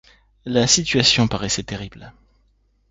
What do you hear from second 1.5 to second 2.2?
terrible.